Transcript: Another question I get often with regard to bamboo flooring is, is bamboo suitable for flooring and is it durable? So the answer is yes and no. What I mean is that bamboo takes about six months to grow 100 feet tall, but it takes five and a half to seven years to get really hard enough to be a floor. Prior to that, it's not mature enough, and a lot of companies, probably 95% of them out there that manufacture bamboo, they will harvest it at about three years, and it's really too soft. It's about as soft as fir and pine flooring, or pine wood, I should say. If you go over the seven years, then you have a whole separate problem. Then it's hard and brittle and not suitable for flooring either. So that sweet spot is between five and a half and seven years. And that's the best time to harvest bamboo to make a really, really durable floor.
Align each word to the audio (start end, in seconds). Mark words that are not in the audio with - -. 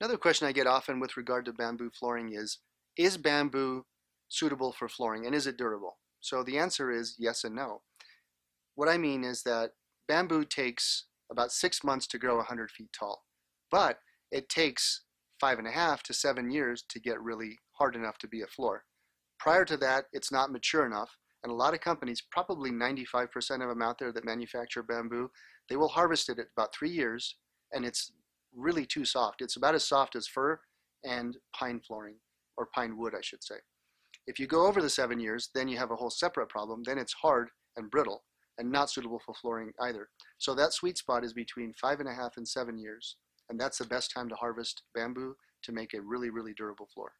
Another 0.00 0.18
question 0.18 0.46
I 0.46 0.52
get 0.52 0.66
often 0.66 1.00
with 1.00 1.16
regard 1.16 1.46
to 1.46 1.52
bamboo 1.52 1.90
flooring 1.90 2.34
is, 2.34 2.58
is 2.98 3.16
bamboo 3.16 3.84
suitable 4.28 4.72
for 4.72 4.88
flooring 4.88 5.26
and 5.26 5.34
is 5.34 5.46
it 5.46 5.56
durable? 5.56 5.98
So 6.20 6.42
the 6.42 6.58
answer 6.58 6.90
is 6.90 7.16
yes 7.18 7.44
and 7.44 7.54
no. 7.54 7.82
What 8.74 8.88
I 8.88 8.98
mean 8.98 9.24
is 9.24 9.42
that 9.44 9.70
bamboo 10.06 10.44
takes 10.44 11.06
about 11.30 11.50
six 11.50 11.82
months 11.82 12.06
to 12.08 12.18
grow 12.18 12.36
100 12.36 12.70
feet 12.70 12.90
tall, 12.98 13.24
but 13.70 13.98
it 14.30 14.48
takes 14.48 15.02
five 15.40 15.58
and 15.58 15.66
a 15.66 15.70
half 15.70 16.02
to 16.04 16.14
seven 16.14 16.50
years 16.50 16.84
to 16.90 17.00
get 17.00 17.20
really 17.22 17.58
hard 17.72 17.96
enough 17.96 18.18
to 18.18 18.28
be 18.28 18.42
a 18.42 18.46
floor. 18.46 18.84
Prior 19.38 19.64
to 19.64 19.76
that, 19.78 20.06
it's 20.12 20.32
not 20.32 20.52
mature 20.52 20.86
enough, 20.86 21.10
and 21.42 21.52
a 21.52 21.54
lot 21.54 21.74
of 21.74 21.80
companies, 21.80 22.22
probably 22.30 22.70
95% 22.70 23.62
of 23.62 23.68
them 23.68 23.82
out 23.82 23.98
there 23.98 24.12
that 24.12 24.24
manufacture 24.24 24.82
bamboo, 24.82 25.30
they 25.68 25.76
will 25.76 25.88
harvest 25.88 26.28
it 26.28 26.38
at 26.38 26.46
about 26.56 26.74
three 26.74 26.90
years, 26.90 27.36
and 27.72 27.84
it's 27.84 28.12
really 28.56 28.86
too 28.86 29.04
soft. 29.04 29.42
It's 29.42 29.56
about 29.56 29.74
as 29.74 29.86
soft 29.86 30.16
as 30.16 30.26
fir 30.26 30.58
and 31.04 31.36
pine 31.54 31.80
flooring, 31.86 32.16
or 32.56 32.68
pine 32.74 32.96
wood, 32.96 33.14
I 33.16 33.20
should 33.22 33.44
say. 33.44 33.56
If 34.26 34.40
you 34.40 34.46
go 34.46 34.66
over 34.66 34.82
the 34.82 34.90
seven 34.90 35.20
years, 35.20 35.50
then 35.54 35.68
you 35.68 35.78
have 35.78 35.92
a 35.92 35.96
whole 35.96 36.10
separate 36.10 36.48
problem. 36.48 36.82
Then 36.84 36.98
it's 36.98 37.12
hard 37.12 37.50
and 37.76 37.90
brittle 37.90 38.24
and 38.58 38.72
not 38.72 38.90
suitable 38.90 39.20
for 39.24 39.34
flooring 39.34 39.72
either. 39.82 40.08
So 40.38 40.54
that 40.54 40.72
sweet 40.72 40.98
spot 40.98 41.24
is 41.24 41.32
between 41.32 41.74
five 41.80 42.00
and 42.00 42.08
a 42.08 42.14
half 42.14 42.36
and 42.36 42.48
seven 42.48 42.78
years. 42.78 43.16
And 43.48 43.60
that's 43.60 43.78
the 43.78 43.84
best 43.84 44.12
time 44.12 44.28
to 44.30 44.34
harvest 44.34 44.82
bamboo 44.94 45.36
to 45.62 45.72
make 45.72 45.94
a 45.94 46.00
really, 46.00 46.30
really 46.30 46.54
durable 46.54 46.88
floor. 46.92 47.12